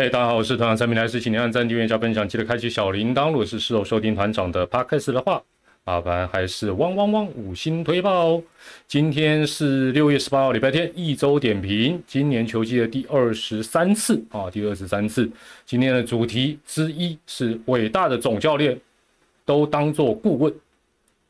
[0.00, 3.26] 嘿，大家好，我是团长陈明来，是请您按赞、订阅、加分享，记得开启小铃铛。
[3.26, 5.42] 如果是事后收听团长的 podcast 的话，
[5.84, 8.42] 麻烦还是汪汪汪五星推爆哦。
[8.88, 15.30] 今天是六月十八号，礼拜天，一周点评，今年球季的第二十三次啊，第二十三次。
[15.66, 18.80] 今天的主题之一是伟大的总教练
[19.44, 20.50] 都当做顾问，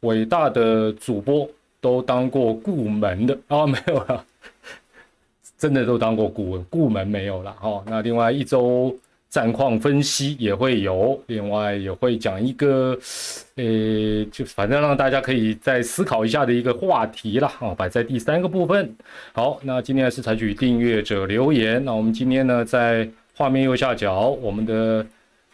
[0.02, 1.50] 伟大的主播
[1.80, 4.24] 都当过顾门的啊，没有了。
[5.60, 7.84] 真的都当过顾问，顾门没有了哈。
[7.86, 8.96] 那另外一周
[9.28, 12.98] 战况分析也会有，另外也会讲一个，
[13.56, 18.90] 呃，就反正让大家可以再思考一下的一个话题了啊，摆在第三个部分。
[19.34, 21.84] 好，那今天是采取订阅者留言。
[21.84, 25.04] 那我们今天呢，在画面右下角，我们的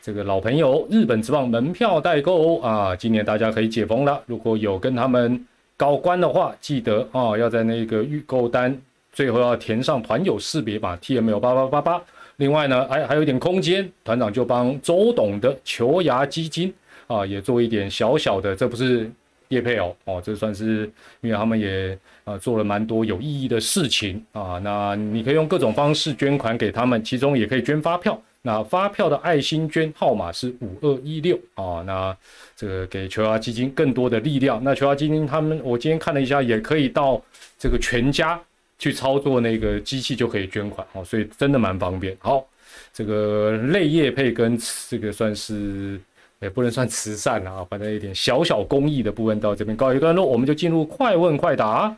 [0.00, 4.22] 这个老朋友日本职棒门票代购啊，今年大家可以解封了。
[4.26, 5.44] 如果有跟他们
[5.76, 8.80] 高官的话，记得啊，要在那个预购单。
[9.16, 12.02] 最后要填上团友识别码 T M L 八八八八。
[12.36, 16.70] 另外呢，还还有一点空间，团长就帮周董的球牙基金
[17.06, 19.10] 啊，也做一点小小的，这不是
[19.48, 20.82] 叶配哦，哦，这算是
[21.22, 24.60] 因为他们也啊做了蛮多有意义的事情啊。
[24.62, 28.20] 那你可以用各种方式捐款给他们，其中也可以捐发票。
[28.42, 31.82] 那发票的爱心捐号码是五二一六啊。
[31.86, 32.14] 那
[32.54, 34.62] 这个给球牙基金更多的力量。
[34.62, 37.18] 那球牙基金他们，我今天看了一下，也可以到
[37.58, 38.38] 这个全家。
[38.78, 42.16] 去操作那个机器就可以捐款哦，所以真的蛮方便。
[42.20, 42.46] 好，
[42.92, 45.98] 这个类业配跟这个算是
[46.40, 51.96] 也不能算慈善了啊， 反正一点小小公益的部分到这边告一段落，我们就进入快问快答。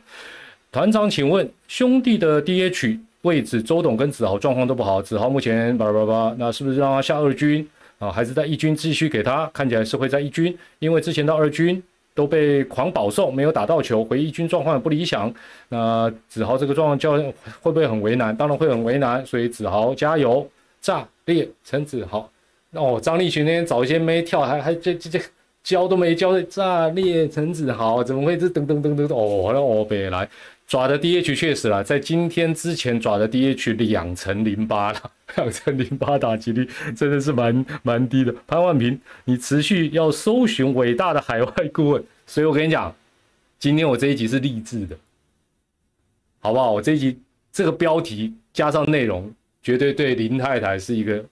[0.71, 8.11] 团长，请问兄弟的 DH 位置，周董跟子豪状况都不好，子豪目前叭叭叭，那是不是让他下二军啊？
[8.11, 9.45] 还是在一军继续给他？
[9.53, 11.83] 看起来是会在一军，因为之前到二军。
[12.19, 15.33] 都被狂保送，没有打到球，回忆军状况不理想。
[15.69, 18.35] 那子豪这个状况教练会不会很为难？
[18.35, 20.45] 当然会很为难，所以子豪加油，
[20.81, 22.29] 炸裂陈子豪。
[22.73, 25.21] 哦，张立群那天早先没跳，还还这这这
[25.63, 30.27] 教都没教，炸裂陈子豪，怎么会这噔噔噔噔哦，那哦别来。
[30.69, 38.31] 爪的 DH 确实了，在今天之前爪的 DH 两成零八了， 两成零八打击率真的是蛮蛮低的。
[38.45, 42.95] 潘万平，你持续要搜寻伟大的海外顾问，所以我跟你讲，
[43.57, 44.95] 今天我这一集是励志的，
[46.39, 46.71] 好不好？
[46.71, 47.19] 我这一集
[47.51, 51.25] 这个标题加上内容，绝对对林太太是一个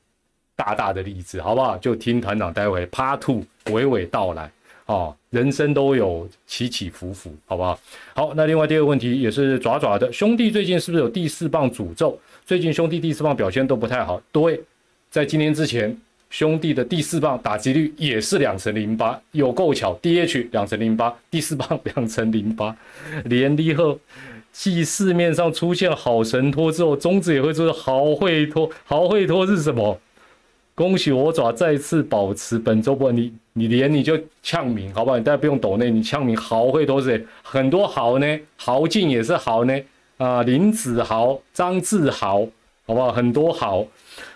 [0.55, 1.77] 大大的励志，好不好？
[1.77, 4.51] 就听团长待会 Part Two 娓娓道来。
[4.87, 7.79] 哦，人生都有起起伏伏，好不好？
[8.13, 12.17] 好，那另外第二个问题也是爪爪的兄弟，最近是不是有第四棒诅咒？
[12.45, 14.21] 最近兄弟第四棒表现都不太好。
[14.31, 14.61] 对，
[15.09, 15.95] 在今年之前，
[16.29, 19.93] 兄弟的第四棒打击率也是两成零八，有够巧。
[20.01, 22.75] DH 两成零八，第四棒两成零八，
[23.25, 23.99] 连立后，
[24.53, 29.99] 继市面上出现好神拖之后，中指也会说好会拖，好会拖是什么？
[30.73, 35.19] 恭喜我爪再次保持本周不，你你连你就呛名好不好？
[35.19, 39.75] 大家不用抖内，你呛名豪会都是很多豪呢，豪进也是豪呢
[40.17, 42.47] 啊，林子豪、张志豪，
[42.85, 43.11] 好不好？
[43.11, 43.83] 很多豪，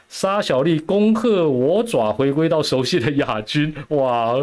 [0.09, 4.35] 沙小丽恭贺我爪回归到熟悉的亚军，哇，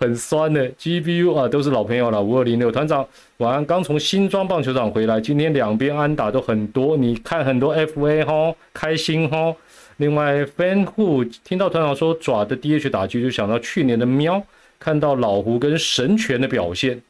[0.00, 2.20] 很酸的 GBU 啊，都是老朋友了。
[2.20, 9.54] 五二零六团长晚安，刚从新庄棒球场回来，今天两边安打都很多，你看很多 FA 哈，开心哈。
[9.98, 14.42] 另外，fan 户听到团长说爪的 DH 打击，就想到去年的喵，
[14.78, 17.00] 看到老胡跟神拳的表现。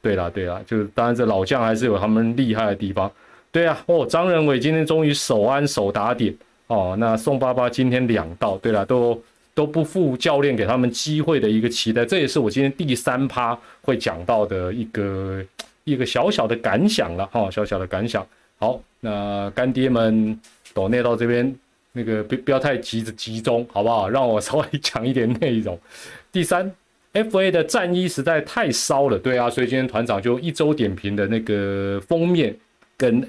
[0.00, 3.10] 对啦，对啦，就是当然这老将还是有他们厉害的地方。
[3.52, 6.34] 对啊，哦，张仁伟今天终于守安守打点
[6.68, 6.96] 哦。
[6.98, 9.22] 那宋爸爸今天两道，对啦，都
[9.54, 12.06] 都不负教练给他们机会的一个期待。
[12.06, 15.44] 这也是我今天第三趴会讲到的一个
[15.84, 18.26] 一个小小的感想了哈，小小的感想。
[18.58, 20.40] 好，那干爹们
[20.72, 21.54] 抖内到这边。
[21.92, 24.08] 那个不不要太急着集中，好不好？
[24.08, 25.78] 让我稍微讲一点内容。
[26.30, 26.72] 第三
[27.12, 32.56] ，FA 的战衣实在太骚了，对啊，所以今天团长就一周点评的那个封面
[32.96, 33.28] 跟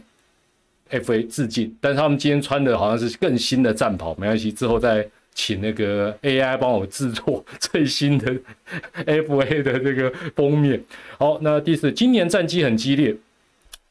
[0.92, 1.75] FA 致敬。
[1.81, 8.31] 但是他们今天穿的好像是更新的战袍，没关系，之后再请那个 AI 帮我制作最新的
[9.07, 10.80] FA 的这个封面。
[11.18, 13.16] 好，那第四，今年战绩很激烈，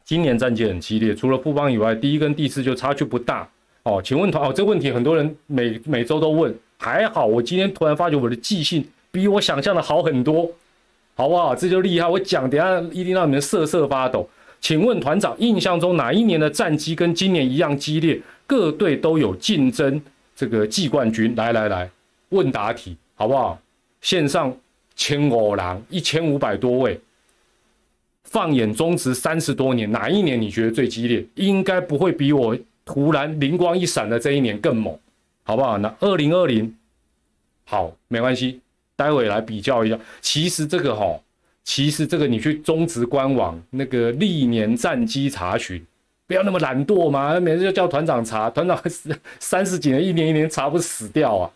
[0.05, 3.49] 今年战绩很激烈，除了富邦以外，第一跟第四就差距不大。
[3.83, 10.51] 哦，请问团哦，这个问题很多人每每周都问，还好我今天突然发觉我的记性比我想象的好很多，
[11.15, 11.55] 好不好？
[11.55, 14.29] 这就厉害，我讲等下一定让你们瑟瑟发抖。
[14.61, 18.21] 请问团长，印象中哪一年的战绩跟今年一样激烈？
[18.47, 20.01] 各队都有竞争
[20.37, 21.35] 这个季冠军？
[21.35, 21.91] 来来来，
[22.29, 23.59] 问答题好不好？
[24.03, 24.55] 线上
[24.95, 27.01] 千五郎一千五百多位，
[28.25, 31.25] 放眼中职三十多年，哪一年你觉得最激烈？
[31.37, 32.55] 应该不会比我。
[32.85, 34.99] 突然灵光一闪的这一年更猛，
[35.45, 35.79] 好不好？
[35.79, 36.75] 那二零二零，
[37.65, 38.61] 好，没关系，
[38.97, 39.99] 待会来比较一下。
[40.21, 41.21] 其实这个哈，
[41.63, 45.85] 其实这个你去中职官网那个历年战绩查询，
[46.27, 48.81] 不要那么懒惰嘛，每次就叫团长查，团长
[49.39, 51.51] 三十几年，一年一年查不死掉啊，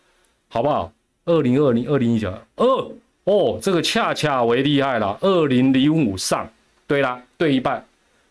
[0.47, 0.91] 好不好？
[1.25, 2.91] 二零二零、二零一九、二
[3.23, 6.47] 哦，这个恰恰为厉害了，二零零五上，
[6.85, 7.83] 对啦，对一半，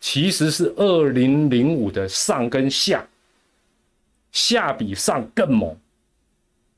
[0.05, 3.07] 其实是二零零五的上跟下。
[4.33, 5.75] 下比上更猛，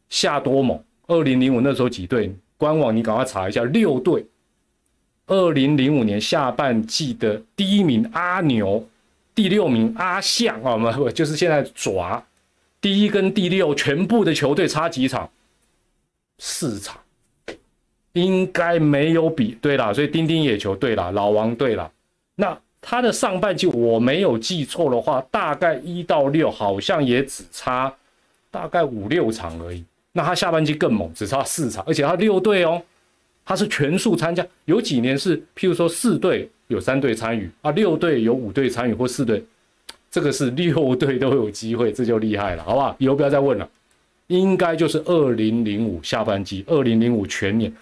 [0.09, 0.81] 下多猛？
[1.09, 2.33] 二零零五那时候几队？
[2.57, 4.25] 官网你赶快查一下，六队。
[5.27, 8.89] 二零零五年下半季的第一名阿牛，
[9.35, 12.25] 第六名阿象啊，不不，就是现在爪。
[12.81, 15.29] 第一跟第六全部的球队差几场？
[16.39, 16.97] 四场，
[18.13, 19.59] 应该没有比。
[19.61, 21.91] 对了，所以丁丁野球对了，老王对了，
[22.37, 22.57] 那。
[22.89, 27.93] 他的上半季我没有记错的话，大概一到六好像也只差
[28.49, 29.85] 大概五六场而已。
[30.13, 32.81] 那他下半季更猛，只差四场，而且他六队哦，
[33.45, 34.47] 他是全数参加。
[34.67, 39.45] 有几年是，譬如说四队有三队参与啊，六队有五队参与或四队，
[40.09, 42.95] 这个是六队都有机会，这就厉害了，好不好？
[43.01, 43.69] 以后不要再问了，
[44.29, 47.73] 应该就是二零零五下半季，二零零五全年。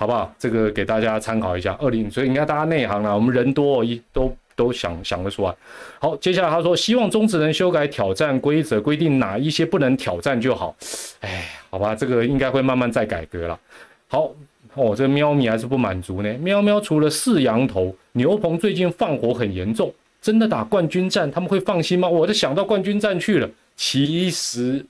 [0.00, 0.34] 好不好？
[0.38, 1.76] 这个给大家参考一下。
[1.78, 3.14] 二零，所以应该大家内行了。
[3.14, 5.54] 我们人多，一都都想想得出来。
[5.98, 10.74] 好，接下来他说，希望中职能修改挑战规则，规定哪一些不能挑战就好。
[11.20, 13.60] 哎，好吧，这个应该会慢慢再改革了。
[14.08, 14.32] 好，
[14.72, 16.32] 哦，这个喵咪还是不满足呢。
[16.40, 19.92] 喵喵除了四羊头，牛棚最近放火很严重，
[20.22, 22.08] 真的打冠军战他们会放心吗？
[22.08, 23.46] 我都想到冠军战去了。
[23.76, 24.82] 其实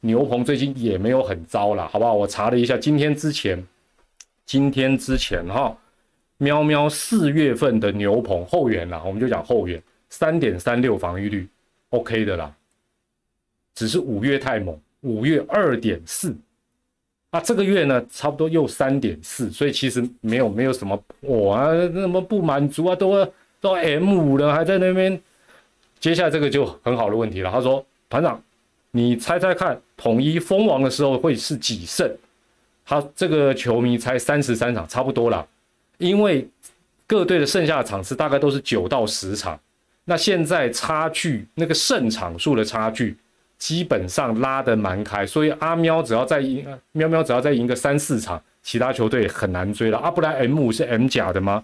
[0.00, 2.14] 牛棚最近也没有很糟了，好不好？
[2.14, 3.62] 我查了一下，今天之前。
[4.48, 5.76] 今天之前哈，
[6.38, 11.46] 喵喵四月份的牛棚后援啦，我们就讲后援，三点三六防御率
[11.90, 12.50] ，OK 的啦。
[13.74, 16.34] 只是五月太猛，五月二点四，
[17.28, 23.30] 啊，这个月呢差不多又三点四，所以其实没有没有什么哇，那么不满足啊，都
[23.60, 25.20] 都 M 五了，还在那边。
[26.00, 28.42] 接下来这个就很好的问题了，他说团长，
[28.92, 32.10] 你猜猜看，统一封王的时候会是几胜？
[32.88, 35.46] 他这个球迷才三十三场，差不多了，
[35.98, 36.48] 因为
[37.06, 39.60] 各队的剩下的场次大概都是九到十场，
[40.06, 43.14] 那现在差距那个胜场数的差距
[43.58, 49.98] 基本上拉得蛮开，所以阿喵只要再赢，喵喵只要再赢个三四场，其他球队很难追了。
[49.98, 51.62] 阿布莱 M 五是 M 甲的吗？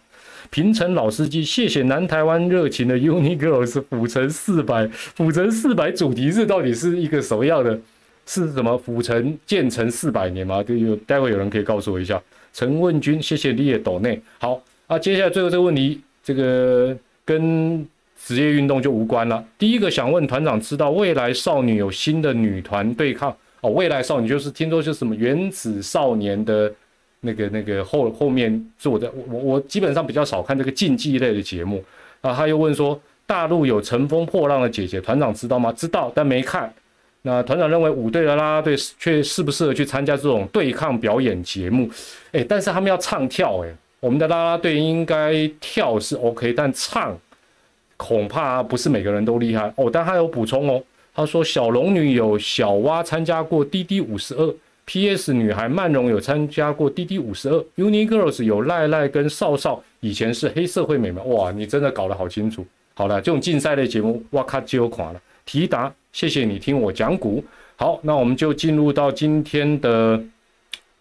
[0.51, 7.81] 平成老司机，谢谢南台湾热情的 Uni Girls，府城四百，府城四百主题日到底是一个什么样的？
[8.27, 8.77] 是什么？
[8.79, 10.63] 府城建成四百年吗？
[10.63, 12.21] 就有待会有人可以告诉我一下。
[12.53, 14.21] 陈问君，谢谢你也斗内。
[14.39, 17.87] 好啊，接下来最后这个问题，这个跟
[18.17, 19.45] 职业运动就无关了。
[19.59, 23.71] 第一个想问团长，知道未来少女有新的女团对抗哦？
[23.71, 26.73] 未来少女就是听说就是什么原子少年的
[27.21, 29.11] 那个那个后后面做的。
[29.29, 31.85] 我我基本上比较少看这个竞技类的节目
[32.21, 32.33] 啊。
[32.33, 35.73] 他又问说，大陆有乘风破浪的姐姐，团长知道吗？
[35.73, 36.73] 知道，但没看。
[37.27, 41.89] 那团长认为五队的啦啦队却适不适合去参加这种对抗表演节目？
[42.33, 47.19] 哎，但是他们要唱跳，哎，我们的啦啦队应该跳是 OK，但唱
[47.97, 49.89] 恐怕不是每个人都厉害哦。
[49.91, 54.55] 但他有补充哦，他说小龙女有小蛙参加过滴滴五十二
[54.85, 62.67] ，PS 女孩曼荣有参加过滴滴五十二，Uni Girls 有赖赖跟少少以前是黑社会美眉，哇，你真的搞得好清楚。
[62.93, 65.21] 好了，这种竞赛类节目，哇咔就垮了。
[65.47, 65.91] 提达。
[66.15, 67.43] 谢谢你听我讲股，
[67.75, 70.23] 好，那我们就进入到今天的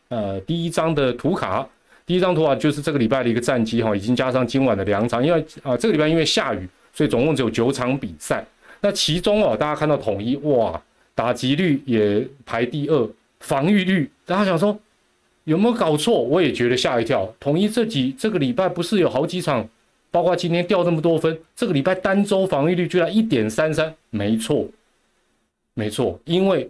[0.07, 1.65] 呃第一张的图卡。
[2.03, 8.43] 第一张图卡就是这个礼拜的一个战绩哈，已经加上今晚的两场，因为啊这个礼拜因为下雨，所以总共只有九场比赛。
[8.81, 10.81] 那其中哦，大家看到统一哇，
[11.13, 13.07] 打击率也排第二，
[13.41, 14.75] 防御率，大家想说
[15.43, 16.23] 有没有搞错？
[16.23, 17.31] 我也觉得吓一跳。
[17.39, 19.69] 统一这几这个礼拜不是有好几场，
[20.09, 24.67] 包括今天掉这么多分，这个礼拜单周防御率居然一点三三，没错。
[25.75, 26.69] 没错，因为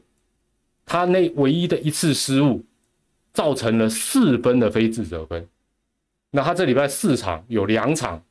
[0.86, 2.64] 他那唯一的一次失误，
[3.34, 5.46] 造成了四分的非自责分。
[6.32, 8.22] 那他这礼拜四场有两场，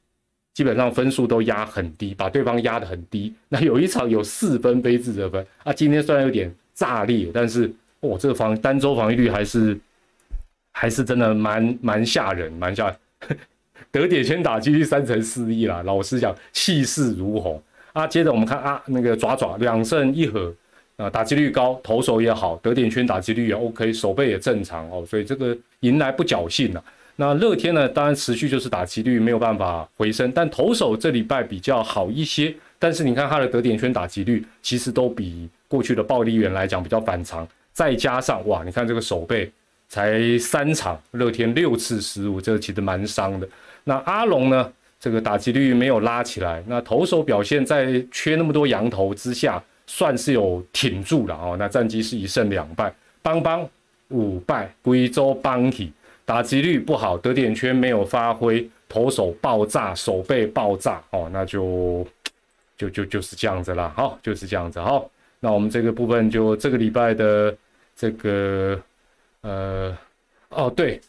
[0.54, 3.32] 基本上分数都压很低，把对方压得很低。
[3.48, 5.72] 那有一场有四分非自责分啊。
[5.72, 9.78] 今天虽然有点炸裂，但是哦，这个防单周防御率还是
[10.72, 12.94] 还是真的蛮蛮吓人，蛮吓。
[13.92, 17.62] 得点先打击率三成四亿啦，老实讲，气势如虹
[17.92, 18.06] 啊。
[18.06, 20.54] 接着我们看啊，那个爪爪两胜一和。
[20.96, 26.84] 啊，打击率高，投手也好，得点圈打击率也 OK，手背也正常哦，所以这个迎来不侥幸了。
[27.16, 32.54] 那乐天呢，当然持续就是打击率没有办法回升，但投手这礼拜比较好一些。
[32.78, 37.46] 但是你看他的得点圈打击率，其实都比过去的暴力员来讲比较反常。
[37.72, 39.50] 再加上哇，你看这个手背
[39.88, 43.48] 才三场，乐天六次失误，这个其实蛮伤的。
[43.84, 51.56] 那阿龙呢，这个打击率没有拉起来，那投手表现在缺那么多羊头之下，算是有挺住了哦。
[51.58, 53.68] 那战绩是一胜两败，邦邦
[54.08, 55.92] 五败，贵州邦体
[56.24, 62.06] 打击率不好，得点圈没有发挥，投手爆炸，手背爆炸哦，那就
[62.76, 63.92] 就就就是这样子啦。
[63.96, 65.10] 好，就是这样子好。
[65.40, 67.54] 那我们这个部分就这个礼拜的
[67.96, 68.80] 这个
[69.40, 69.96] 呃
[70.50, 71.00] 哦对，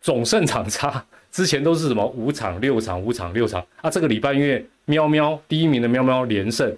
[0.00, 6.70] 总胜场差之前都是什么五场六场五场六场啊，这个礼拜因为喵喵第一名的喵喵连胜，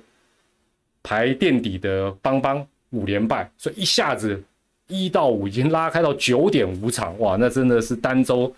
[1.02, 4.42] 排垫底的邦邦五连败，所以一下子
[4.88, 8.52] 一到五已经拉开到九点五场哇，那真的是单周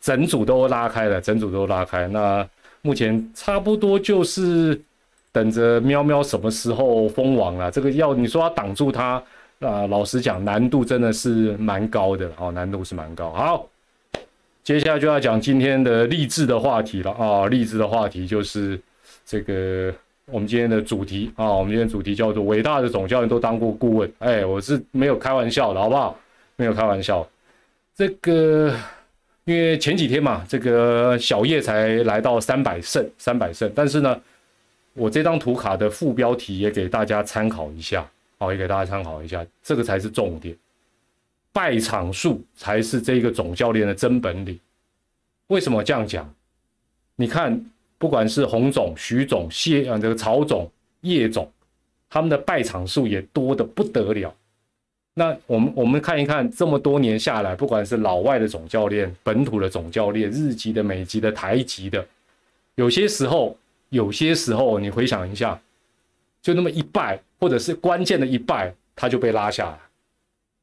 [0.00, 2.06] 整组都拉开了，整组都拉开。
[2.08, 2.48] 那
[2.82, 4.80] 目前差不多就是。
[5.32, 7.70] 等着喵喵什么时候封王了？
[7.70, 9.22] 这个要你说要挡住他，
[9.60, 13.30] 啊，老实讲难度真的是蛮高的哦，难度是蛮高。
[13.30, 13.68] 好，
[14.64, 18.76] 接下来就要讲今天的励志的话题了啊，励志的话题就是
[19.24, 19.94] 这个
[20.32, 26.18] 我们今天的主题啊，我们今天主题叫做伟大的总教练都当过顾问，哎，我是没有开玩笑的好不好？
[26.56, 27.28] 没有开玩笑。
[27.94, 28.74] 这个
[29.44, 34.20] 因为前几天嘛，这个小叶才来到三百胜，三百胜，但是呢。
[34.92, 38.04] 我这张图卡的副标题也给大家参考一下，
[38.38, 40.54] 好，也给大家参考一下，这个才是重点，
[41.52, 44.58] 败场数才是这个总教练的真本领。
[45.46, 46.28] 为什么这样讲？
[47.14, 47.64] 你看，
[48.00, 50.68] 不管是洪总、徐总、谢啊，这个曹总、
[51.02, 51.48] 叶总，
[52.08, 54.34] 他们的败场数也多的不得了。
[55.14, 62.04] 那我们我们看一看，这么多年下来，不管是老外的总教练、本土的总教练、日籍的、美籍的、台籍的，
[62.74, 63.56] 有些时候。
[63.92, 65.60] 有些时候，你回想一下，
[66.40, 69.76] 就那么一败，或者是关键的一败，他就被拉下来。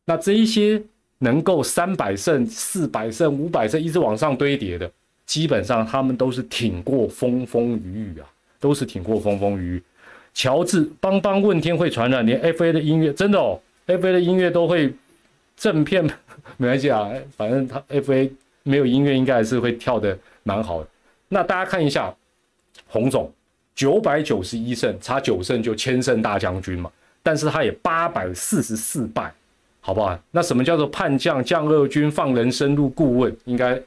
[0.05, 0.81] 那这一些
[1.17, 4.89] 能够三百胜、四百胜、五百胜一直往上堆叠的，
[5.27, 8.25] 基本上他们都是挺过风风雨雨啊，
[8.59, 9.83] 都是挺过风风雨雨。
[10.33, 14.91] 乔治邦邦问天会传染，连 FA 的音乐真的哦，FA 的音乐都会
[15.55, 16.03] 正片，
[16.57, 18.27] 没关系啊，反正他 FA
[18.63, 20.87] 没有音乐，应该还是会跳的蛮好的。
[21.27, 22.11] 那大家看一下。
[22.89, 23.29] 洪总
[23.75, 26.89] 九百九十一胜，差九胜就千胜大将军嘛。
[27.21, 29.33] 但是他也八百四十四败，
[29.81, 30.17] 好不好？
[30.31, 33.35] 那什么叫做叛将将二军放人深入顾问？
[33.43, 33.77] 应该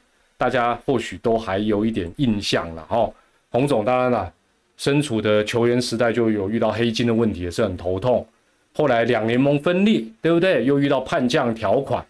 [0.41, 3.07] 大家或许都还有一点印象了哈。
[3.51, 4.33] 洪总当然了，
[4.75, 8.25] 身处的球员时代就有遇到黑金的问题，也是很头痛。
[8.73, 10.65] 后来两联盟分裂，对不对？
[10.65, 12.03] 又遇到叛将条款，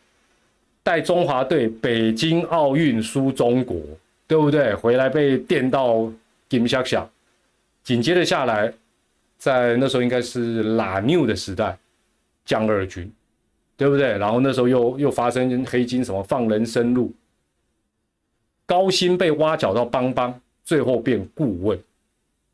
[0.81, 3.77] 带中华队北京奥运输中国，
[4.27, 4.73] 对不对？
[4.75, 6.09] 回来被电到。
[6.51, 7.09] 金下下，
[7.81, 8.69] 紧接着下来，
[9.37, 11.77] 在那时候应该是拉纽的时代，
[12.43, 13.09] 将二军，
[13.77, 14.17] 对不对？
[14.17, 17.09] 然后那时候又又发生黑金什么放人生路，
[18.71, 21.77] 高薪被挖角到邦邦，最后变顾问，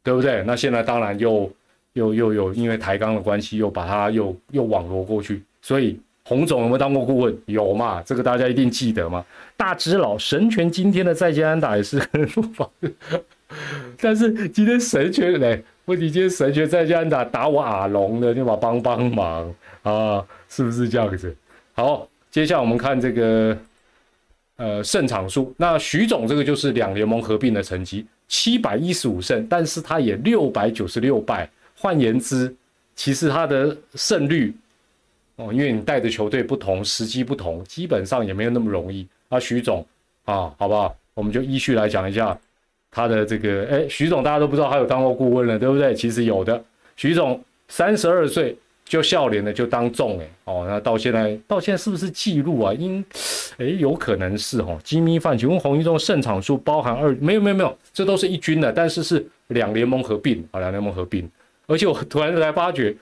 [0.02, 0.42] 对不对？
[0.48, 1.52] 那现在当然又
[1.94, 6.00] 又又有因为抬杠的关系，又把他又又网罗过去，所以。
[6.30, 7.38] 洪总有没有当过顾问？
[7.46, 8.04] 有嘛？
[8.06, 9.26] 这个大家一定记得嘛。
[9.56, 12.70] 大只佬神拳今天的在建安打也是很不保
[13.98, 21.34] 但是今天神拳嘞，问题今天神拳在建安打打我阿龙的，你把帮帮忙啊，是不是这样子？
[21.76, 23.58] 好，接下来我们看这个
[24.58, 25.54] 呃胜场数。
[25.58, 31.50] 那徐总这个就是两联盟合并的成绩，七百一十五胜，但是他也六百九十六败。
[31.76, 32.54] 换言之，
[32.96, 34.54] 其实他的胜率。
[35.38, 39.08] 哦，因为你带的球队不同，时机不同，基本上也没有那么容易。
[39.30, 39.86] 啊，徐总
[40.26, 40.96] 啊，好不好？
[41.14, 42.36] 我们就依序来讲一下
[42.90, 43.68] 他的这个。
[43.70, 45.94] 哎，徐总大家都不知道他有当过顾问了，对不对？
[45.94, 46.64] 其实有的。
[46.96, 52.74] 徐总三十二岁就笑脸的就当众，哎，哦，那到现在到现在是不是记录啊？
[52.74, 53.04] 应，
[53.58, 54.80] 哎，有可能是哦。
[54.84, 57.16] 金咪饭，请问红一中胜场数包含二？
[57.20, 61.30] 没有没有没有，这都是一军的，但是是两联盟合并啊，两联盟合并。
[61.66, 62.96] 而且我突然才发觉。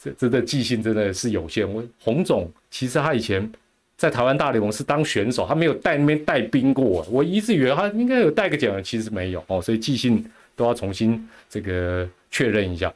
[0.00, 1.68] 这真的记性真的是有限。
[1.68, 3.50] 我洪总其实他以前
[3.96, 7.04] 在台湾大联盟是当选手，他没有带那边带兵过。
[7.10, 12.94] 我一直以为他应该有带个奖，其实没有哦，所以记性都要重新这个确认一下。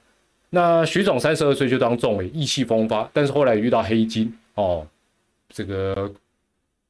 [0.55, 4.87] 那徐总三十二岁就当中委，意气风发，但是后来遇到黑金哦，
[5.49, 6.13] 这个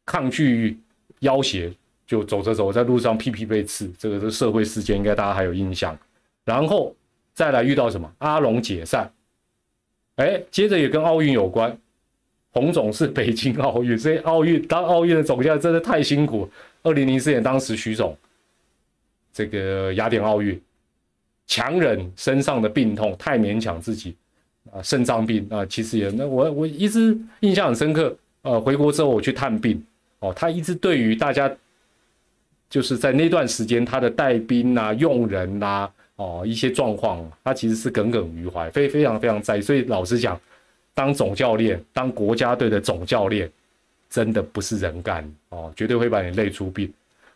[0.04, 0.76] 抗拒
[1.20, 1.72] 要挟，
[2.04, 5.96] 就走着走在路上屁屁被刺，这个是社会事件，应该大家还有印象。
[6.44, 6.92] 然后
[7.34, 9.08] 再来遇到什么阿龙解散。
[10.16, 11.78] 哎，接着也跟奥运有关，
[12.50, 16.50] 洪总是北京奥运，所以奥运当奥运的总教练真的太辛苦。
[16.82, 18.18] 二零零四年当时徐总
[19.32, 20.60] 这个雅典奥运，
[21.52, 24.16] 强忍身上的病痛，太勉强自己
[24.72, 28.16] 啊，肾脏病啊，其实也那我我一直印象很深刻。
[28.40, 29.84] 呃，回国之后我去探病，
[30.20, 31.52] 哦，他一直对于大家。
[32.72, 39.60] 就是在那段时间，他的带兵啊、用人呐，哦，一些状况，他其实是耿耿于怀，非非常非常在意。
[39.60, 40.40] 所以老实讲，
[40.94, 43.46] 当总教练、当国家队的总教练，
[44.08, 46.90] 真的不是人干哦，绝对会把你累出病。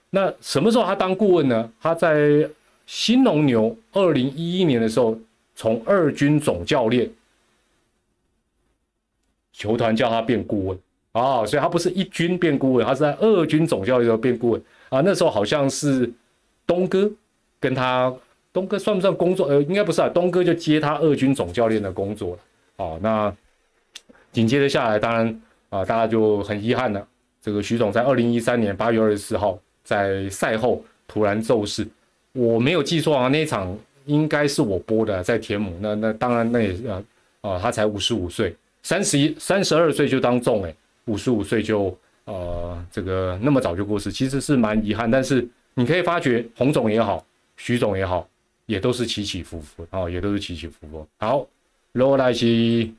[0.09, 1.71] 那什么时候他当顾问呢？
[1.83, 2.49] 他在
[2.87, 5.19] 新农牛二零一一年的时候，
[5.55, 7.11] 从二军总教练，
[9.53, 10.79] 球团叫他变顾问
[11.13, 14.63] 啊，所以他不是一军变顾问，他是在二军总教练时候变顾问。
[14.89, 16.09] 啊，那时候好像是
[16.65, 17.11] 东哥
[17.59, 18.15] 跟他，
[18.53, 19.49] 东哥算不算工作？
[19.49, 22.39] 呃，应该不是啊，东哥就接他二军总教练的工作了。
[22.77, 23.35] 哦，那
[24.31, 27.05] 紧接着下来，当然啊，大家就很遗憾了。
[27.43, 31.87] 这个徐总在二零一三年八月二十四号在赛后突然骤逝，
[32.37, 35.77] 我没有记错啊，那一场应该是我播的，在田母。
[35.81, 37.03] 那那当然那也啊
[37.41, 40.75] 啊，他才五十五岁，三十一三十二岁就当众哎，
[41.07, 41.97] 五十五岁就。
[42.27, 45.09] 呃，这个那么早就过世，其实是蛮遗憾。
[45.09, 47.25] 但是你可以发觉，洪总也好，
[47.57, 48.29] 徐总也好，
[48.67, 51.07] 也都是起起伏伏啊，也都是起起伏伏。
[51.19, 51.47] 好，
[51.93, 52.93] 罗来西，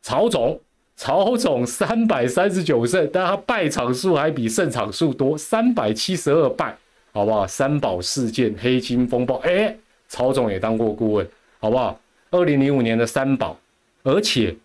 [0.00, 0.58] 曹总，
[0.96, 6.74] 曹总三百三十九胜，但他败场数还比胜场数多，三百七十二败，
[7.12, 7.46] 好不好？
[7.46, 9.76] 三宝事件、黑金风暴，哎，
[10.08, 12.00] 曹总也当过顾问，好不好？
[12.30, 13.58] 二零零五年的三宝，
[14.02, 14.56] 而且。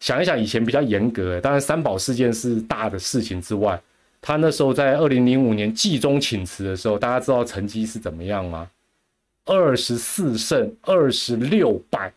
[0.00, 3.78] 想一想，以前比较严格，当然三宝事件是大的事情之外，
[4.22, 8.66] 他那时候在二零零五年季中请辞的时候，大家知道成绩是怎么样吗？
[9.44, 12.10] 二十四胜二十六败，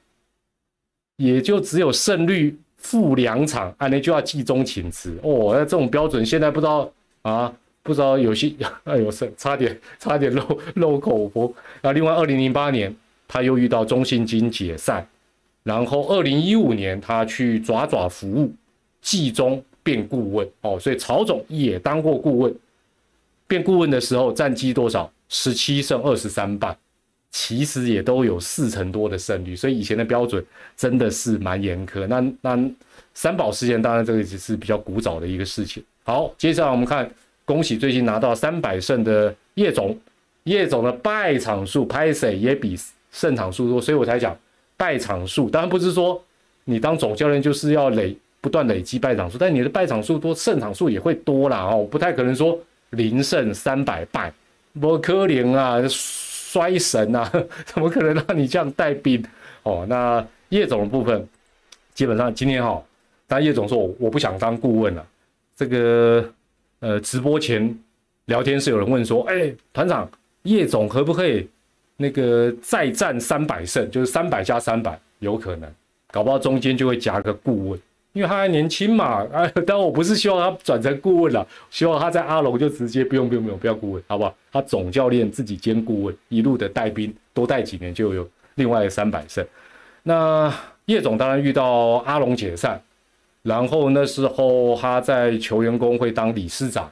[1.17, 5.49] 也就只有胜率负两场，按那就要季中请辞哦。
[5.53, 6.89] 那这种标准现在不知道
[7.23, 8.51] 啊，不知道有些
[8.85, 11.53] 哎呦，是差点 差点漏漏口风。
[11.81, 12.95] 那另外二零零八年
[13.27, 15.05] 他又遇到中信金解散。
[15.63, 18.53] 然后，二零一五年他去爪爪服务，
[19.01, 22.53] 季中变顾问哦，所以曹总也当过顾问。
[23.47, 25.09] 变顾问的时候，战绩多少？
[25.29, 26.77] 十七胜二十三败，
[27.31, 29.55] 其实也都有四成多的胜率。
[29.55, 32.05] 所以以前的标准真的是蛮严苛。
[32.07, 32.71] 那那
[33.13, 35.81] 三宝事件，当然这个只是比较古早的一个事情。
[36.03, 37.09] 好，接下来我们看，
[37.45, 39.97] 恭喜最近拿到三百胜的叶总，
[40.43, 42.77] 叶总的败场数拍谁也比
[43.11, 44.37] 胜场数多，所以我才讲。
[44.75, 46.21] 败场数当然不是说
[46.65, 54.33] 你当总教练就是要累不断累积败场数，但你的败场数多，胜场数也会多啦哦，不太可能说零胜三百败，
[54.81, 57.31] 不可怜啊，衰神啊，
[57.65, 59.23] 怎么可能让你这样带兵
[59.61, 59.85] 哦？
[59.87, 61.25] 那叶总的部分
[61.93, 62.83] 基本上今天哈，
[63.27, 65.05] 但叶总说我不想当顾问了。
[65.55, 66.27] 这个
[66.83, 67.73] 呃直播前
[68.25, 70.07] 聊天是有人问说，哎团长
[70.43, 71.47] 叶总可不可以？
[71.95, 75.71] 那个再战三百胜，就是三百加三百，有可能，
[76.11, 77.79] 搞不好中间就会夹个顾问，
[78.11, 79.25] 因为他还年轻嘛。
[79.31, 84.35] 哎，但我不是希望他转成顾问了，希望他在阿龙就直接不用不用不用不要顾问，好不好？
[84.51, 89.45] 他总教练自己兼顾问，一路的带兵，多带几年就有另外三百胜。
[90.01, 90.53] 那
[90.85, 92.81] 叶总当然遇到阿龙解散，
[93.43, 96.91] 然后那时候他在球员工会当理事长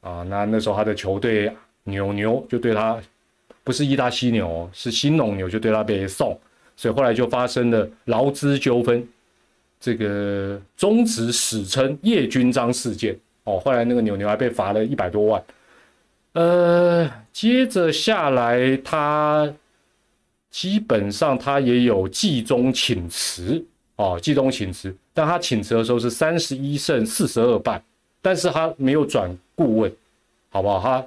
[0.00, 2.96] 啊，那那时候他的球队牛牛就对他。
[3.64, 6.38] 不是意大犀牛，是新农牛，就对他被送，
[6.76, 9.04] 所以后来就发生了劳资纠纷，
[9.80, 13.18] 这个终止史称叶军章事件。
[13.42, 15.44] 哦，后来那个牛牛还被罚了一百多万。
[16.34, 19.52] 呃，接着下来，他
[20.48, 23.64] 基本上他也有季中请辞，
[23.96, 27.82] 哦，季中请辞，但他请辞的时候是三十一胜四十二败，
[28.22, 29.92] 但是他没有转顾问，
[30.50, 30.80] 好不好？
[30.80, 31.06] 他。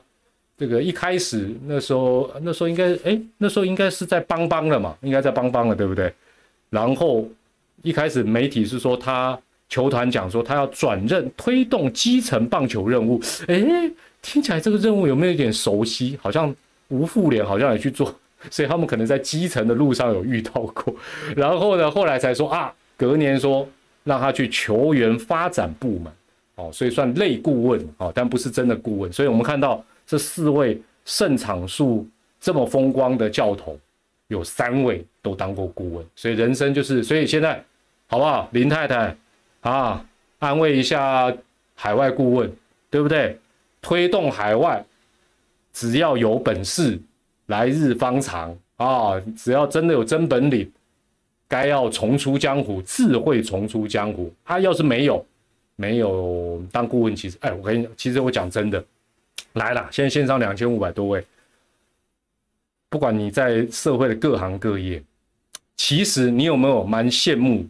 [0.58, 6.14] 这个一开始那时候，那时候应该哎，那时候应该是在帮帮了嘛，应该在帮帮了，对不对？
[6.70, 7.26] 然后
[7.82, 13.64] 一开始媒体是说他球团讲说他要转任推动基层棒球任务，哎，
[14.22, 16.20] 听起来这个任务有没有一点熟悉？
[16.22, 16.54] 好像
[16.90, 18.14] 吴富连好像也去做，
[18.52, 20.94] 所以他们可能在基层的路上有遇到过。
[21.38, 23.68] 然后呢，后来才说啊，隔年说
[24.04, 26.14] 让他去球员发展部门，
[26.56, 29.12] 哦，所以算类顾问哦，但不是真的顾问。
[29.12, 29.84] 所以我们看到。
[30.10, 32.04] 这四位胜场数
[32.40, 33.80] 这么风光的教头，
[34.28, 37.64] 有三位都当过顾问，所以人生就是，所以现在
[38.08, 38.50] 好不好？
[38.52, 39.16] 林太太
[39.62, 40.04] 啊，
[40.40, 41.32] 安慰一下
[41.76, 42.52] 海外顾问，
[42.90, 43.38] 对不对？
[43.84, 44.84] 推动海外，
[45.74, 47.00] 只要有本事，
[47.46, 49.22] 来日方长啊！
[49.38, 50.72] 只要真的有真本领，
[51.50, 54.32] 该要重出江湖，自会重出江湖。
[54.46, 55.26] 他要是没有，
[55.76, 58.82] 没有当顾问，其实，哎，我跟你，其实我讲真的，
[59.54, 61.26] 来了，现在线上两千五百多位，
[62.88, 65.02] 不管你在社会的各行各业，
[65.76, 67.66] 其实你有没有蛮羡慕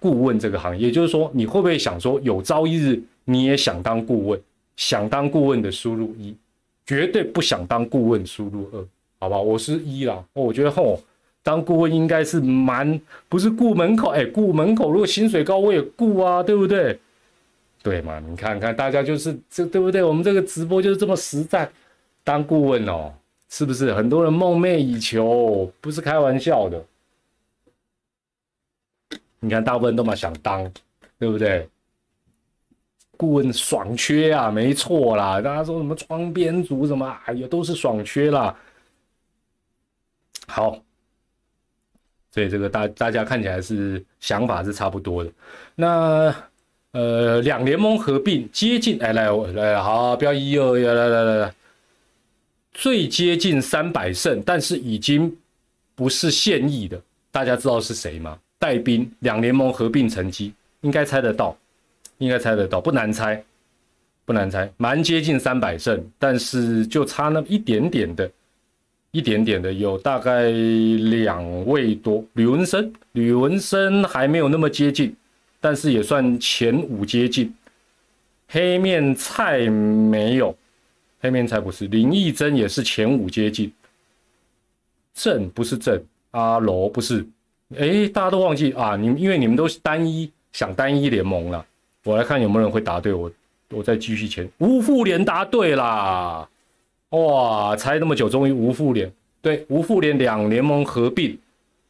[0.00, 0.90] 顾问这个行业？
[0.90, 4.40] 就是说，你会不会想说，有朝一日你也想当顾问？
[4.76, 6.36] 想当顾问的输入一，
[6.84, 8.84] 绝对不想当顾问输入二，
[9.20, 9.40] 好吧？
[9.40, 11.00] 我是一啦，我觉得吼。
[11.46, 16.98] 当顾问应该是蛮不是顾门口，哎，顾门口如果薪水高我也顾啊，对不对？
[17.84, 18.18] 对嘛？
[18.18, 20.02] 你看看大家就是这对不对？
[20.02, 21.70] 我们这个直播就是这么实在。
[22.24, 23.14] 当顾问哦，
[23.48, 25.70] 是不是很多人梦寐以求？
[25.80, 26.84] 不是开玩笑的。
[29.38, 30.68] 你看大部分都嘛想当，
[31.16, 31.68] 对不对？
[33.16, 35.40] 顾问爽缺啊，没错啦。
[35.40, 38.52] 大家说什么窗边族什么，哎呀，都是爽缺啦。
[40.48, 40.82] 好。
[42.36, 45.30] 所以这个大大家看起来是想法是差不多的，
[45.74, 46.34] 那
[46.90, 51.54] 呃两联盟合并接近，哎来来好，不要一二来来来来，
[52.72, 55.34] 最接近三百胜，但是已经
[55.94, 57.00] 不是现役的，
[57.32, 58.38] 大家知道是谁吗？
[58.58, 61.56] 带兵两联盟合并成绩应该猜得到，
[62.18, 63.42] 应该猜得到，不难猜，
[64.26, 68.30] 不难猜，蛮接近三百胜，但是就差那么一点点的。
[69.16, 75.16] 一点点的有大概两位多，吕文生，吕文生还没有那么接近，
[75.58, 77.50] 但是也算前五接近。
[78.46, 80.54] 黑面菜没有，
[81.18, 83.72] 黑面菜不是林义珍也是前五接近。
[85.14, 85.98] 郑不是郑，
[86.32, 87.26] 阿罗不是，
[87.74, 91.64] 哎，大家都忘记啊，你们因为你们都是单一想单一联盟了，
[92.04, 93.32] 我来看有没有人会答对，我
[93.70, 96.46] 我再继续前，吴副连答对啦。
[97.10, 101.38] 哇，猜那么久，终于吴富联对吴富联两联盟合并，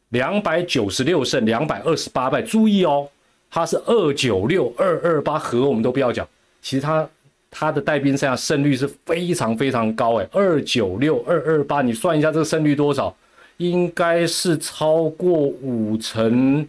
[0.09, 2.41] 两百九十六胜，两百二十八败。
[2.41, 3.09] 注意哦，
[3.49, 6.27] 他是二九六二二八和，我们都不要讲。
[6.61, 7.09] 其实他
[7.49, 13.15] 他的带兵赛胜率是非常非常高哎，二九六二二八，你算一下这个胜率多少？
[13.57, 16.67] 应该是超过五成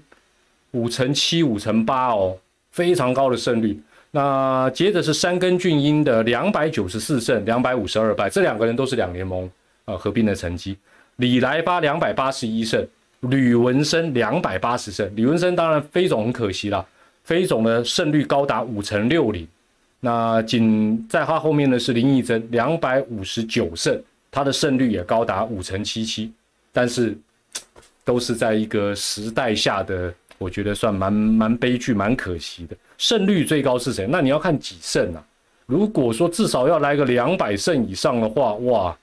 [0.70, 2.34] 五成七五成八哦，
[2.70, 3.78] 非常高的胜率。
[4.10, 9.50] 那接着是山根俊英的两百九十四胜两百五十二败，这两个人都是两联盟
[9.84, 10.76] 呃合并的成绩。
[11.16, 12.86] 李来发两百八十一胜，
[13.20, 15.10] 吕文生两百八十胜。
[15.14, 16.86] 吕文生当然飞总很可惜了，
[17.24, 19.46] 飞总的胜率高达五成六零。
[20.00, 26.32] 那紧在他后面的是林义珍两百五十九胜，他的胜率也高达五成七七。
[26.72, 27.16] 但是
[28.04, 32.76] 都是在一个时代下的，我觉得算蛮蛮悲剧、蛮可惜的。
[32.98, 34.06] 胜率最高是谁？
[34.06, 35.24] 那你要看几胜啊？
[35.66, 38.96] 如果说至少要来个两百胜以上的话，哇，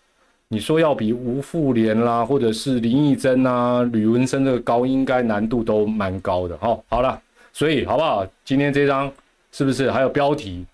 [0.47, 6.58] 你说要比吴富连啦，或者是林义珍啊、吕文生这个高，应该难度都蛮高的。
[6.58, 7.19] 哈，好了，
[7.53, 8.27] 所以好不好？
[8.43, 9.12] 今天这张
[9.51, 10.65] 是不是还有标题？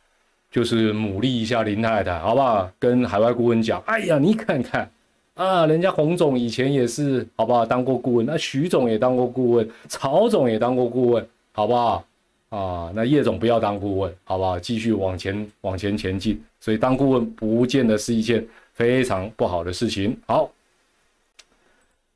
[0.49, 2.69] 就是鼓励一下林太太，好不好？
[2.77, 4.89] 跟海外顾问讲，哎呀，你看看
[5.35, 7.65] 啊，人家洪总以前也是，好不好？
[7.65, 12.03] 当过顾问，那徐总也当过顾问，曹总也当过顾问，好不好？
[12.51, 14.59] 啊，那叶总不要当顾问，好不好？
[14.59, 16.37] 继续往前往前前进。
[16.59, 20.17] 所以当顾问不见得是一件非常不好的事情。
[20.27, 20.51] 好，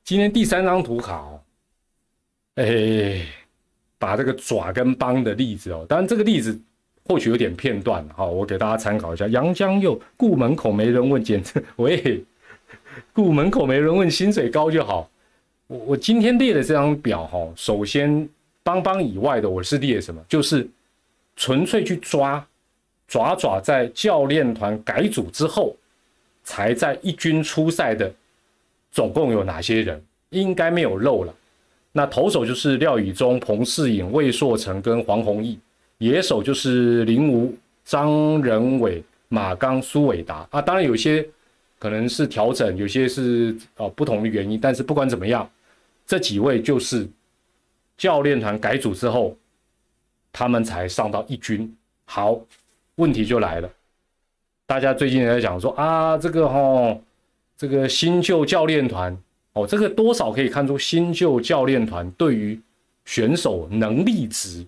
[0.03, 1.39] 今天第三张图卡哦，
[2.55, 3.25] 哎，
[3.97, 6.59] 把这个爪跟帮的例子哦，当然这个例子
[7.05, 9.25] 或许有点片段，好，我给大家参考一下。
[9.29, 12.21] 杨江佑顾门口没人问，简直喂，
[13.13, 15.09] 顾门口没人问，薪水高就好。
[15.67, 18.27] 我我今天列的这张表哈，首先。
[18.65, 20.19] 邦邦以外的，我是列什么？
[20.27, 20.67] 就是
[21.35, 22.43] 纯粹去抓
[23.07, 25.75] 爪爪，在教练团改组之后，
[26.43, 28.11] 才在一军出赛的，
[28.91, 30.03] 总共有哪些人？
[30.31, 31.31] 应该没有漏了。
[31.91, 35.59] 那投手就是廖宇中、彭世颖、魏硕成跟黄宏毅；
[35.99, 40.37] 野手就是林吴、张仁伟、马刚、苏伟达。
[40.49, 41.23] 啊，当然有些
[41.77, 45.47] 可能是调整，有些是呃不同的原因，但是不管怎么样，
[46.07, 47.07] 这几位就是。
[47.97, 49.37] 教练团改组之后，
[50.31, 51.75] 他们才上到一军。
[52.05, 52.39] 好，
[52.95, 53.69] 问题就来了。
[54.65, 56.97] 大家最近也在讲说啊，这个哈，
[57.57, 59.17] 这个新旧教练团
[59.53, 62.59] 哦，这个多少可以看出新旧教练团对于
[63.05, 64.65] 选手能力值，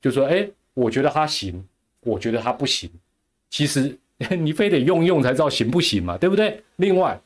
[0.00, 1.64] 就说哎，我觉得他行，
[2.00, 2.90] 我觉得他不行。
[3.48, 3.96] 其实
[4.38, 6.62] 你非得用用才知道行不行嘛，对不对？
[6.76, 7.20] 另外，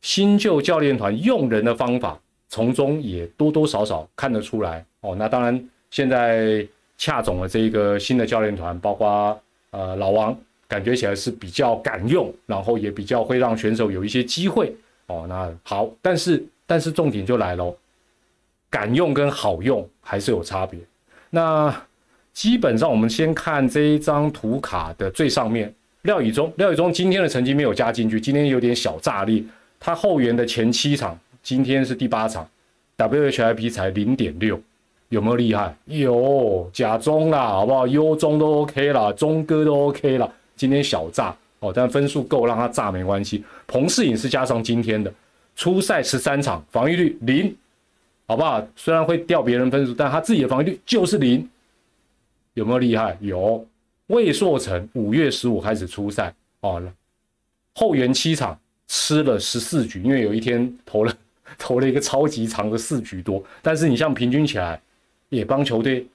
[0.00, 2.20] 新旧教练团用人的方法。
[2.52, 5.16] 从中也多多少少看得出来哦。
[5.18, 6.64] 那当然，现在
[6.98, 10.36] 恰总的这一个新的教练团，包括呃老王，
[10.68, 15.24] 感觉起来是比较敢用，然后也比较会让选手有一些机会哦。
[15.26, 17.74] 那好，但是但是重点就来喽，
[18.68, 20.78] 敢用跟好用还是有差别。
[21.30, 21.74] 那
[22.34, 29.42] 基本上我们先看这一张图卡的最上面，廖以中，廖以中今天的成绩没有加进去，今天有点小炸裂。
[29.80, 32.48] 他后援的前七场，今天是第八场
[32.96, 34.60] ，WHIP 才零点六，
[35.08, 35.76] 有没有厉害？
[35.86, 37.84] 有，假中啦，好不好？
[37.86, 40.32] 优中都 OK 啦，中哥都 OK 啦。
[40.54, 43.42] 今天小炸哦，但分数够让他炸没关系。
[43.66, 45.12] 彭世颖是加上今天的，
[45.56, 47.56] 初赛十三场，防御率零，
[48.28, 48.64] 好不好？
[48.76, 51.48] 虽然会掉别人分数，但他自己的防御率就是零，
[52.54, 53.18] 有没有厉害？
[53.20, 53.66] 有。
[54.06, 56.80] 魏硕成五月十五开始初赛哦，
[57.74, 58.56] 后援七场。
[58.88, 61.14] 吃了十四局，因为有一天投了
[61.58, 64.80] 投了一个超级长的四局多，但是你像平均起来，
[65.28, 66.06] 也帮球队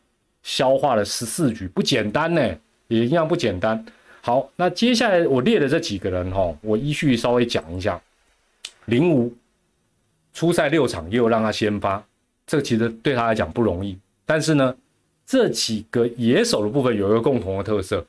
[0.43, 2.41] 消化了十四局，不简单呢，
[2.87, 3.85] 也一样不简单。
[4.21, 8.01] 好，那接下来我列的这几个人哈，我依序稍微讲一下。
[8.85, 9.33] 零五
[10.33, 12.03] 初赛六场，又让他先发，
[12.45, 13.97] 这其实对他来讲不容易。
[14.25, 14.75] 但是呢，
[15.25, 18.05] 这几个野手的部分有一个共同的特色，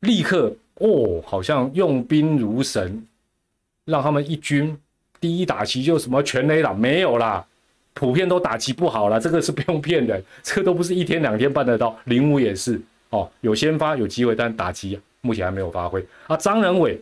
[0.00, 3.04] 立刻哦，好像用兵如神。
[3.84, 4.76] 让他们一军
[5.20, 7.44] 第一打击就什么全垒打没有啦，
[7.94, 11.96] 普遍都打击不好了，这个是不用骗的， 这个都不是一天两天办得到。
[12.04, 16.04] 林武也是哦，有先发有机会，但打击目前还没有发挥。
[16.26, 17.00] 啊，张仁伟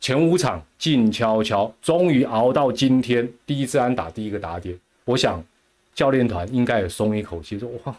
[0.00, 5.44] 前五场静悄悄，终于熬到今天第一次安打第一个打点，我想
[5.94, 7.94] 教练团应该也松一口气，说哇，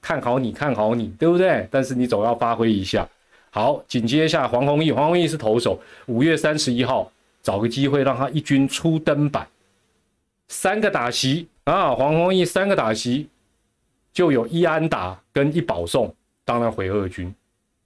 [0.00, 1.66] 看好你看好你，对不对？
[1.70, 3.08] 但是你总要发挥一下。
[3.50, 7.10] 好，紧接下黄宏毅，黄宏毅是投手，五月三十一号。
[7.44, 9.46] 找个机会让他一军出登板，
[10.48, 13.28] 三个打席啊，黄宏毅三个打席
[14.14, 17.32] 就有一安打跟一保送，当然回二军。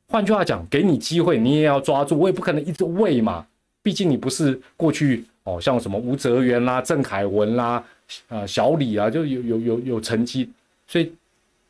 [0.06, 3.44] 换句话讲，给你机会你也要抓住，我也不可能一直喂嘛，
[3.82, 7.82] 毕竟你不是过去哦，像什么吴泽源啦、郑凯文啦、
[8.28, 10.48] 啊小李啊，就有有有有成绩，
[10.86, 11.12] 所以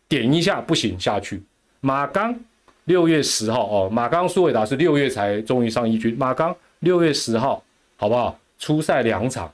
[0.06, 1.42] 点一下不行下去。
[1.80, 2.38] 马刚
[2.84, 7.64] 六月十号哦，马刚苏伟达是六月才终于上一军，马刚六月十号。
[8.00, 8.38] 好不好？
[8.58, 9.52] 初赛两场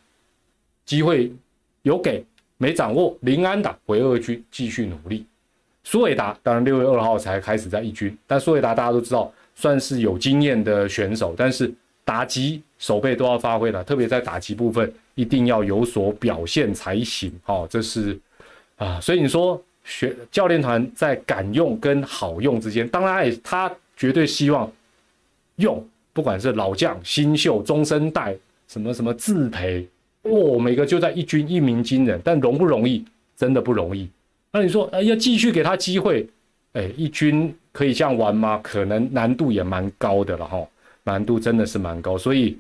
[0.84, 1.32] 机会
[1.82, 2.24] 有给
[2.58, 5.26] 没掌握，林安打回二军继续努力。
[5.82, 11.72] 苏伟达当然六月二号才开始在一军，但苏伟达大家都知道算是有经验的选手，但是
[12.04, 17.32] 打击手背都要发挥的，特别在打击部分一定要有所表现才行。
[17.42, 18.18] 好，这是
[18.76, 24.70] 啊，所以你说学教练团在敢用跟好用之间，当然也他绝对希望
[25.56, 25.86] 用。
[26.14, 28.34] 不管是老将、新秀、中生代，
[28.68, 29.86] 什么什么自培，
[30.22, 33.04] 哦，每个就在一军一鸣惊人，但容不容易？
[33.36, 34.08] 真的不容易。
[34.52, 36.26] 那你说，哎，要继续给他机会，
[36.74, 38.60] 哎，一军可以这样玩吗？
[38.62, 40.64] 可能难度也蛮高的了哈，
[41.02, 42.16] 难度真的是蛮高。
[42.16, 42.56] 所以，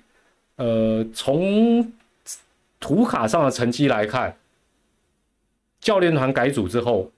[0.56, 1.90] 呃，从
[2.80, 4.36] 图卡上的成绩来看，
[5.80, 7.08] 教练团改组之后，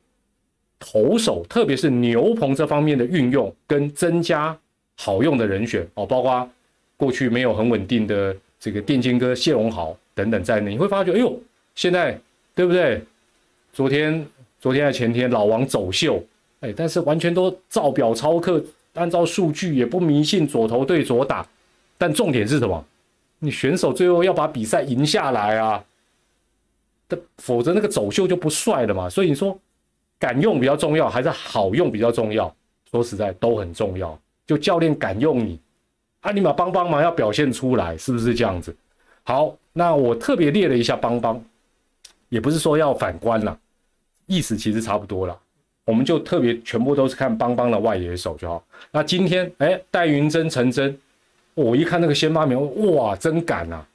[0.79, 4.57] 投手特别是牛棚这方面的运用跟增加。
[4.97, 6.49] 好用的人选哦，包括
[6.97, 11.39] 过去没有很稳定的这个电竞哥谢荣豪等等在内，你会发觉，哎呦，
[11.75, 12.19] 现在
[12.55, 13.03] 对不对？
[13.73, 14.27] 昨天、
[14.59, 16.25] 昨天还前天，老王走秀，
[16.61, 21.47] 哎，但是完全都照表抄课，按照数据，也不迷信左投对左打。
[21.99, 22.83] 但重点是什么？
[23.39, 25.85] 你选手最后要把比赛赢下来啊，
[27.07, 29.11] 的，否则那个走秀就不帅了嘛。
[29.11, 29.59] 所以你说，
[30.19, 32.55] 敢用比较重要，还是好用比较重要？
[32.91, 34.19] 说实在，都很重要。
[34.47, 35.59] 就教练敢用你，
[36.21, 38.75] 啊，你嘛帮帮忙要表现出来，是不是这样子？
[39.25, 41.43] 好，那我特别列了一下帮帮，
[42.29, 43.59] 也不是说要反观了，
[44.27, 45.37] 意思其实差不多了。
[45.85, 48.65] 我们就特别全部都是看帮帮的外野手就好。
[48.91, 50.97] 那今天哎，戴云真、陈真，
[51.55, 53.87] 我一看那个先发名，哇，真敢啊！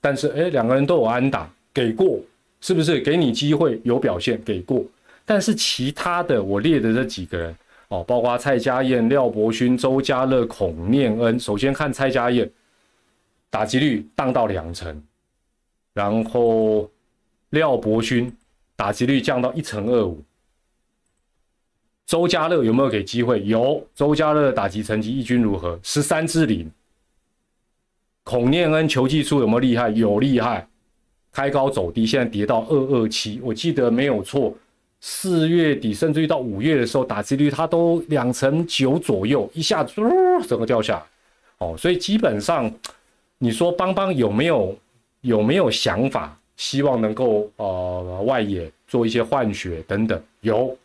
[0.00, 2.20] 但是哎，两个人都有安打，给过，
[2.60, 3.00] 是不是？
[3.00, 4.84] 给你机会有表现，给过。
[5.24, 7.56] 但是其他的我列的这几个人。
[7.88, 11.38] 哦，包括蔡家燕、廖伯勋、周家乐、孔念恩。
[11.38, 12.50] 首先看蔡家燕，
[13.48, 15.02] 打击率荡到两成，
[15.92, 16.90] 然后
[17.50, 18.34] 廖伯勋
[18.74, 20.20] 打击率降到一成二五。
[22.06, 23.42] 周家乐有没有给机会？
[23.44, 25.78] 有，周家乐打击成绩一军如何？
[25.82, 26.70] 十三支零。
[28.24, 29.90] 孔念恩球技术有没有厉害？
[29.90, 30.68] 有厉害，
[31.30, 34.52] 开高走低，现在跌到二二七，我记得没有错。
[35.00, 39.94] 四月底甚至于到五月的时候，打击率它都两成九左右，一下子
[40.48, 41.02] 整个掉下来。
[41.58, 42.72] 哦，所以基本上
[43.38, 44.76] 你说邦邦有没有
[45.20, 50.20] 有没有想法，希望能够呃外野做一些换血等等？
[50.40, 50.76] 有，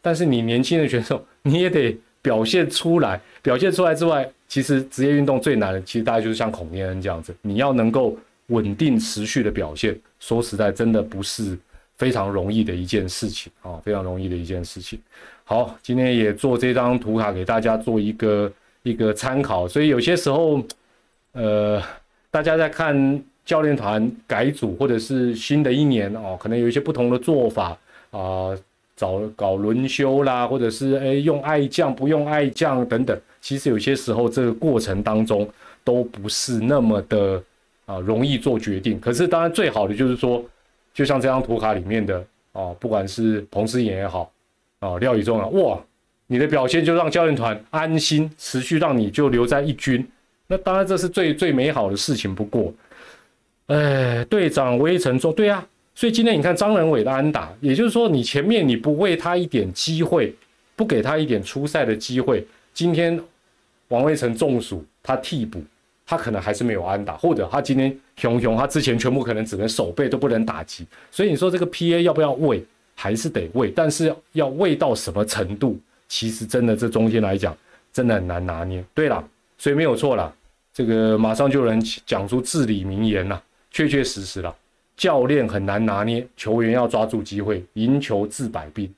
[0.00, 8.16] 但是你年轻的选手你也得表现出来，表现出来之外，其实职业运动最难的，其实大概就是像孔念恩这样子，你要能够
[8.48, 9.98] 稳定持续的表现。
[10.20, 11.58] 说实在，真的不是。
[11.96, 14.98] 非常容易的一件事情啊，非常容易的一件事情。
[15.44, 20.62] 好，今天也做这张图卡给大家做一个一个参考，所以有些时候，
[21.32, 21.82] 呃，
[22.30, 27.78] 大家在看教练团改组或者是新的一年哦，可能有一些不同的做法
[28.10, 28.56] 啊，
[28.96, 35.48] 找搞轮休啦，或者是哎用爱将不用爱将等等，其实有些时候这个过程当中
[35.84, 37.42] 都不是那么的
[37.84, 38.98] 啊容易做决定。
[38.98, 40.44] 可是当然最好的就是说，
[40.96, 44.32] 就像这张图卡里面的哦，不管是彭思妍也好。
[44.80, 45.78] 哦，廖宇中啊，哇，
[46.26, 50.06] 你的表现就让教练团安心，持续让你就留在一军，
[50.46, 52.34] 那当然这是最最美好的事情。
[52.34, 52.72] 不过，
[53.66, 60.34] 哎，队长威成说，对啊，所以今天你看张仁伟的安打，也就是说你前面你不为他一点机会，
[60.74, 63.20] 不给他一点出赛的机会，今天
[63.88, 65.62] 王威成中暑，他替补，
[66.06, 72.64] 他可能还是没有安打，或者他今天熊熊，他之前全部可能只能守备都不能打击，所以你说这个 P A 要不要喂？
[72.98, 75.78] 还是得喂，但是要喂到什么程度？
[76.08, 77.54] 其实真的这中间来讲，
[77.92, 78.82] 真的很难拿捏。
[78.94, 79.22] 对了，
[79.58, 80.34] 所以没有错了。
[80.72, 84.54] 这个马上就能讲出至理名言了，确确实实了。
[84.96, 88.90] 教练很难拿捏，球员要抓住机会，赢球治百病，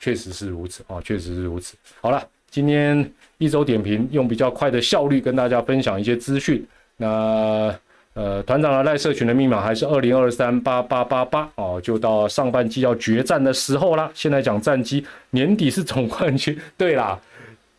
[0.00, 1.76] 确实是如此啊，确实是如此。
[2.00, 3.12] 好了，今天
[3.42, 6.64] 一周点评用比较快的效率跟大家分享一些资讯。
[6.96, 7.74] 那。
[8.14, 14.10] 呃，团长的赖社群的密码还是二零二三八八八八哦，就到上半季要决战的时候啦。
[14.12, 17.18] 现在讲战绩，年底是总冠军，对啦，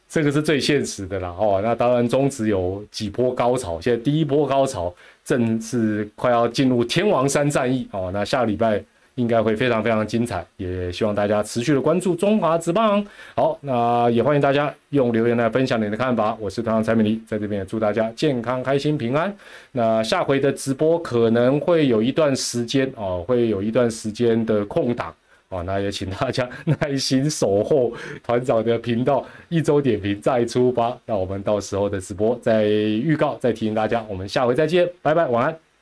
[0.10, 1.62] 这个是最现实的啦哦。
[1.63, 4.91] 那当然，中职有几波高潮，现在第一波高潮
[5.23, 8.10] 正是快要进入天王山战役哦。
[8.12, 8.84] 那下个礼拜。
[9.15, 13.06] 应该会非常非常精彩，也希望大家持续的关注中华职棒。
[13.36, 16.36] 好，那也欢迎大家用留言来分享你的看法。
[16.39, 19.34] 我是团长蔡美丽，在这边也祝大家健康、开心、平安。
[19.71, 25.13] 那下回的直播可能会有一段时间哦，会有一段时间的空档
[25.49, 30.97] 哦，那也请大家耐心守候团长的频道一周点评再出发。
[31.06, 35.72] 那我们到时候的直播再预告，再提醒大家，我们下回再见，拜拜，晚安。